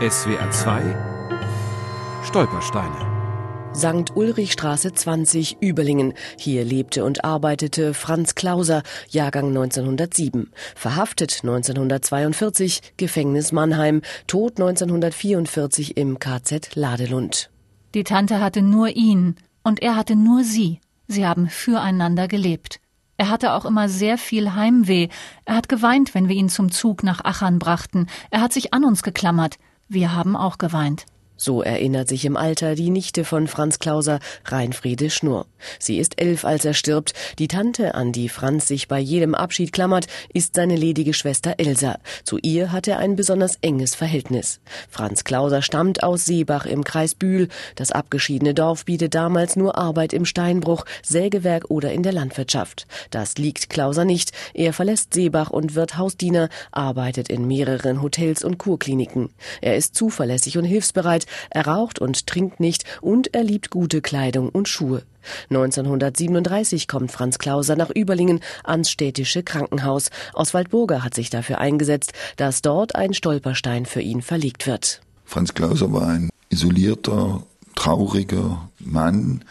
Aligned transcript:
SWR 0.00 0.50
2 0.50 0.82
Stolpersteine 2.24 3.70
St. 3.76 4.16
Ulrichstraße 4.16 4.94
20, 4.94 5.58
Überlingen. 5.60 6.14
Hier 6.38 6.64
lebte 6.64 7.04
und 7.04 7.22
arbeitete 7.22 7.92
Franz 7.92 8.34
Klauser, 8.34 8.82
Jahrgang 9.10 9.48
1907. 9.48 10.52
Verhaftet 10.74 11.40
1942, 11.42 12.94
Gefängnis 12.96 13.52
Mannheim, 13.52 14.00
Tod 14.26 14.52
1944 14.52 15.98
im 15.98 16.18
KZ 16.18 16.76
Ladelund. 16.76 17.50
Die 17.92 18.04
Tante 18.04 18.40
hatte 18.40 18.62
nur 18.62 18.88
ihn 18.88 19.36
und 19.64 19.82
er 19.82 19.96
hatte 19.96 20.16
nur 20.16 20.44
sie. 20.44 20.80
Sie 21.08 21.26
haben 21.26 21.50
füreinander 21.50 22.26
gelebt. 22.26 22.80
Er 23.18 23.28
hatte 23.28 23.52
auch 23.52 23.66
immer 23.66 23.90
sehr 23.90 24.16
viel 24.16 24.54
Heimweh. 24.54 25.08
Er 25.44 25.56
hat 25.56 25.68
geweint, 25.68 26.14
wenn 26.14 26.30
wir 26.30 26.36
ihn 26.36 26.48
zum 26.48 26.72
Zug 26.72 27.02
nach 27.02 27.22
Achern 27.22 27.58
brachten. 27.58 28.06
Er 28.30 28.40
hat 28.40 28.54
sich 28.54 28.72
an 28.72 28.82
uns 28.82 29.02
geklammert. 29.02 29.58
Wir 29.92 30.14
haben 30.14 30.36
auch 30.36 30.58
geweint. 30.58 31.04
So 31.42 31.62
erinnert 31.62 32.06
sich 32.06 32.26
im 32.26 32.36
Alter 32.36 32.74
die 32.74 32.90
Nichte 32.90 33.24
von 33.24 33.48
Franz 33.48 33.78
Klauser, 33.78 34.18
Reinfriede 34.44 35.08
Schnurr. 35.08 35.46
Sie 35.78 35.96
ist 35.96 36.20
elf, 36.20 36.44
als 36.44 36.66
er 36.66 36.74
stirbt. 36.74 37.14
Die 37.38 37.48
Tante, 37.48 37.94
an 37.94 38.12
die 38.12 38.28
Franz 38.28 38.68
sich 38.68 38.88
bei 38.88 38.98
jedem 38.98 39.34
Abschied 39.34 39.72
klammert, 39.72 40.06
ist 40.34 40.54
seine 40.54 40.76
ledige 40.76 41.14
Schwester 41.14 41.54
Elsa. 41.56 41.98
Zu 42.24 42.36
ihr 42.42 42.72
hat 42.72 42.88
er 42.88 42.98
ein 42.98 43.16
besonders 43.16 43.56
enges 43.62 43.94
Verhältnis. 43.94 44.60
Franz 44.90 45.24
Klauser 45.24 45.62
stammt 45.62 46.02
aus 46.02 46.26
Seebach 46.26 46.66
im 46.66 46.84
Kreis 46.84 47.14
Bühl. 47.14 47.48
Das 47.74 47.90
abgeschiedene 47.90 48.52
Dorf 48.52 48.84
bietet 48.84 49.14
damals 49.14 49.56
nur 49.56 49.78
Arbeit 49.78 50.12
im 50.12 50.26
Steinbruch, 50.26 50.84
Sägewerk 51.02 51.70
oder 51.70 51.90
in 51.90 52.02
der 52.02 52.12
Landwirtschaft. 52.12 52.86
Das 53.08 53.38
liegt 53.38 53.70
Klauser 53.70 54.04
nicht. 54.04 54.32
Er 54.52 54.74
verlässt 54.74 55.14
Seebach 55.14 55.48
und 55.48 55.74
wird 55.74 55.96
Hausdiener, 55.96 56.50
arbeitet 56.70 57.30
in 57.30 57.46
mehreren 57.46 58.02
Hotels 58.02 58.44
und 58.44 58.58
Kurkliniken. 58.58 59.30
Er 59.62 59.78
ist 59.78 59.94
zuverlässig 59.94 60.58
und 60.58 60.66
hilfsbereit, 60.66 61.24
er 61.50 61.66
raucht 61.66 61.98
und 61.98 62.26
trinkt 62.26 62.60
nicht 62.60 62.84
und 63.00 63.34
er 63.34 63.44
liebt 63.44 63.70
gute 63.70 64.00
Kleidung 64.00 64.48
und 64.48 64.68
Schuhe. 64.68 65.02
1937 65.50 66.88
kommt 66.88 67.12
Franz 67.12 67.38
Klauser 67.38 67.76
nach 67.76 67.90
Überlingen 67.90 68.40
ans 68.64 68.90
städtische 68.90 69.42
Krankenhaus. 69.42 70.10
Oswald 70.32 70.70
Burger 70.70 71.04
hat 71.04 71.14
sich 71.14 71.30
dafür 71.30 71.58
eingesetzt, 71.58 72.12
dass 72.36 72.62
dort 72.62 72.94
ein 72.94 73.14
Stolperstein 73.14 73.86
für 73.86 74.00
ihn 74.00 74.22
verlegt 74.22 74.66
wird. 74.66 75.02
Franz 75.24 75.54
Klauser 75.54 75.92
war 75.92 76.08
ein 76.08 76.30
isolierter, 76.48 77.44
trauriger 77.74 78.68
Mann, 78.78 79.44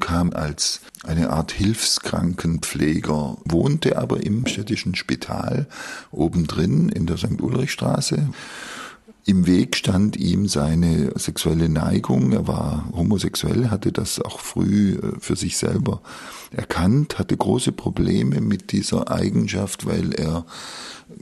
kam 0.00 0.32
als 0.32 0.80
eine 1.04 1.30
Art 1.30 1.52
Hilfskrankenpfleger, 1.52 3.38
wohnte 3.44 3.98
aber 3.98 4.22
im 4.24 4.46
städtischen 4.46 4.94
Spital 4.94 5.66
obendrin 6.10 6.88
in 6.88 7.06
der 7.06 7.16
St. 7.16 7.40
Ulrichstraße 7.40 8.28
im 9.28 9.46
Weg 9.46 9.76
stand 9.76 10.16
ihm 10.16 10.48
seine 10.48 11.12
sexuelle 11.16 11.68
Neigung. 11.68 12.32
Er 12.32 12.48
war 12.48 12.88
homosexuell, 12.94 13.70
hatte 13.70 13.92
das 13.92 14.20
auch 14.22 14.40
früh 14.40 14.94
äh, 14.94 15.20
für 15.20 15.36
sich 15.36 15.58
selber 15.58 16.00
erkannt, 16.50 17.18
hatte 17.18 17.36
große 17.36 17.72
Probleme 17.72 18.40
mit 18.40 18.72
dieser 18.72 19.10
Eigenschaft, 19.10 19.84
weil 19.84 20.14
er 20.14 20.46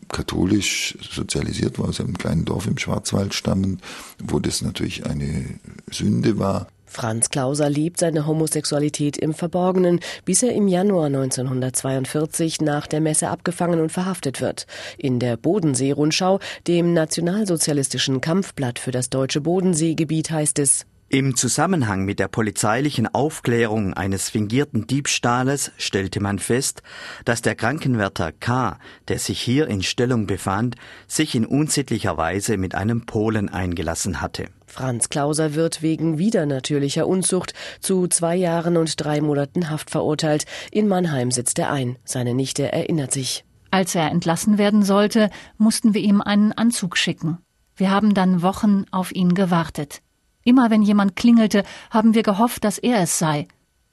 katholisch 0.09 0.97
sozialisiert 1.11 1.81
war, 1.81 1.89
aus 1.89 2.01
einem 2.01 2.17
kleinen 2.17 2.45
Dorf 2.45 2.69
im 2.69 2.79
Schwarzwald 2.79 3.35
stammend, 3.35 3.83
wo 4.23 4.39
das 4.39 4.63
natürlich 4.63 5.05
eine 5.05 5.59
Sünde 5.91 6.39
war. 6.39 6.69
Franz 6.87 7.29
Klauser 7.31 7.69
lebt 7.69 7.99
seine 7.99 8.27
Homosexualität 8.27 9.17
im 9.17 9.35
Verborgenen, 9.35 10.01
bis 10.25 10.43
er 10.43 10.53
im 10.53 10.69
Januar 10.69 11.07
1942 11.07 12.61
nach 12.61 12.87
der 12.87 13.01
Messe 13.01 13.29
abgefangen 13.29 13.81
und 13.81 13.93
verhaftet 13.93 14.41
wird. 14.41 14.67
In 14.97 15.19
der 15.19 15.37
Bodensee-Rundschau, 15.37 16.41
dem 16.67 16.95
nationalsozialistischen 16.95 18.21
Kampfblatt 18.21 18.79
für 18.79 18.93
das 18.93 19.11
deutsche 19.11 19.41
Bodenseegebiet, 19.41 20.31
heißt 20.31 20.59
es, 20.59 20.87
im 21.09 21.37
Zusammenhang 21.37 22.05
mit 22.05 22.19
der 22.19 22.27
polizeilichen 22.27 23.07
Aufklärung 23.07 23.95
eines 23.95 24.29
fingierten 24.29 24.89
Diebstahles 24.89 25.71
stellte 25.79 26.21
man 26.21 26.41
fest, 26.41 26.83
dass 27.25 27.43
der 27.43 27.55
Krankenwärter 27.55 28.33
K., 28.33 28.79
der 29.07 29.21
sich 29.21 29.41
hier 29.41 29.69
in 29.69 29.85
Stellung 29.85 30.27
befand, 30.27 30.75
sich 31.07 31.37
in 31.37 31.47
unsittlicher 31.47 32.17
Weise 32.17 32.57
mit 32.57 32.75
einem 32.75 33.07
Polen 33.07 33.49
eingelassen 33.49 34.21
hatte. 34.21 34.49
Franz 34.67 35.09
Klauser 35.09 35.55
wird 35.55 35.81
wegen 35.81 36.19
widernatürlicher 36.19 37.07
Unzucht 37.07 37.55
zu 37.81 38.09
zwei 38.09 38.35
Jahren 38.35 38.77
und 38.77 39.03
drei 39.03 39.21
Monaten 39.21 39.71
Haft 39.71 39.91
verurteilt. 39.91 40.45
In 40.73 40.89
Mannheim 40.89 41.31
sitzt 41.31 41.61
er 41.61 41.71
ein. 41.71 41.97
Seine 42.05 42.35
Nichte 42.35 42.73
erinnert 42.73 43.13
sich. 43.13 43.45
Als 43.71 43.95
er 43.95 44.11
entlassen 44.11 44.59
werden 44.59 44.83
sollte, 44.83 45.31
mussten 45.57 45.95
wir 45.95 46.01
ihm 46.01 46.21
einen 46.21 46.53
Anzug 46.53 46.97
schicken. 46.97 47.39
Wir 47.77 47.91
haben 47.91 48.13
dann 48.13 48.43
Wochen 48.43 48.87
auf 48.91 49.13
ihn 49.13 49.35
gewartet. 49.35 50.01
Immer 50.47 50.71
wenn 50.71 50.83
jemand 50.83 51.17
klingelte, 51.17 51.65
haben 51.91 52.15
wir 52.15 52.23
gehofft, 52.23 52.63
dass 52.63 52.79
er 52.79 53.01
es 53.01 53.19
sei. 53.19 53.49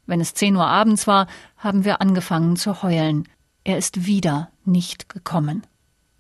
Wenn 0.06 0.22
es 0.22 0.36
zehn 0.36 0.56
Uhr 0.56 0.68
abends 0.68 1.08
war, 1.08 1.26
haben 1.58 1.84
wir 1.84 2.00
angefangen 2.00 2.58
zu 2.58 2.84
heulen. 2.84 3.28
Er 3.64 3.80
ist 3.80 4.06
wieder 4.06 4.52
nicht 4.64 5.10
gekommen. 5.10 5.66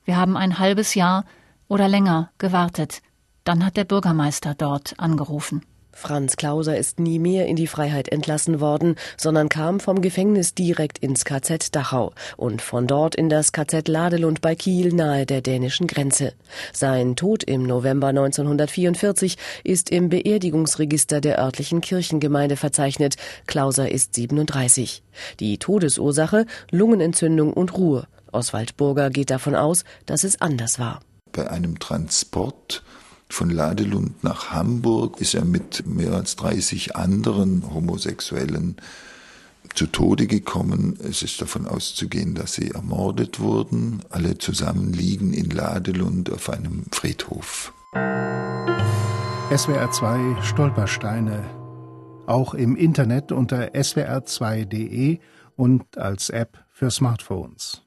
Wir 0.05 0.17
haben 0.17 0.35
ein 0.35 0.57
halbes 0.57 0.95
Jahr 0.95 1.25
oder 1.67 1.87
länger 1.87 2.31
gewartet. 2.39 3.03
Dann 3.43 3.63
hat 3.63 3.77
der 3.77 3.83
Bürgermeister 3.83 4.55
dort 4.55 4.99
angerufen. 4.99 5.61
Franz 5.93 6.35
Klauser 6.35 6.77
ist 6.77 6.99
nie 6.99 7.19
mehr 7.19 7.45
in 7.45 7.55
die 7.55 7.67
Freiheit 7.67 8.09
entlassen 8.09 8.59
worden, 8.59 8.95
sondern 9.15 9.47
kam 9.47 9.79
vom 9.79 10.01
Gefängnis 10.01 10.53
direkt 10.53 10.97
ins 10.97 11.23
KZ 11.23 11.73
Dachau 11.75 12.13
und 12.35 12.61
von 12.61 12.87
dort 12.87 13.15
in 13.15 13.29
das 13.29 13.53
KZ 13.53 13.87
Ladelund 13.87 14.41
bei 14.41 14.55
Kiel 14.55 14.93
nahe 14.93 15.25
der 15.25 15.41
dänischen 15.41 15.87
Grenze. 15.87 16.33
Sein 16.73 17.15
Tod 17.15 17.43
im 17.43 17.63
November 17.63 18.07
1944 18.07 19.37
ist 19.63 19.91
im 19.91 20.09
Beerdigungsregister 20.09 21.21
der 21.21 21.39
örtlichen 21.39 21.81
Kirchengemeinde 21.81 22.57
verzeichnet. 22.57 23.15
Klauser 23.47 23.89
ist 23.89 24.15
37. 24.15 25.03
Die 25.39 25.57
Todesursache 25.57 26.45
Lungenentzündung 26.71 27.53
und 27.53 27.77
Ruhe. 27.77 28.07
Oswald 28.31 28.77
Burger 28.77 29.09
geht 29.09 29.29
davon 29.29 29.55
aus, 29.55 29.83
dass 30.05 30.23
es 30.23 30.41
anders 30.41 30.79
war. 30.79 31.01
Bei 31.31 31.49
einem 31.49 31.79
Transport 31.79 32.83
von 33.29 33.49
Ladelund 33.49 34.23
nach 34.23 34.51
Hamburg 34.51 35.19
ist 35.19 35.33
er 35.33 35.45
mit 35.45 35.87
mehr 35.87 36.13
als 36.13 36.35
30 36.35 36.95
anderen 36.95 37.73
Homosexuellen 37.73 38.77
zu 39.73 39.87
Tode 39.87 40.27
gekommen. 40.27 40.97
Es 41.03 41.23
ist 41.23 41.41
davon 41.41 41.67
auszugehen, 41.67 42.35
dass 42.35 42.53
sie 42.53 42.71
ermordet 42.71 43.39
wurden. 43.39 44.01
Alle 44.09 44.37
zusammen 44.37 44.93
liegen 44.93 45.33
in 45.33 45.49
Ladelund 45.49 46.31
auf 46.31 46.49
einem 46.49 46.85
Friedhof. 46.91 47.73
SWR 49.55 49.91
2 49.91 50.41
Stolpersteine. 50.41 51.43
Auch 52.27 52.53
im 52.53 52.75
Internet 52.75 53.31
unter 53.31 53.73
swr2.de 53.73 55.19
und 55.55 55.97
als 55.97 56.29
App 56.29 56.63
für 56.71 56.89
Smartphones. 56.89 57.81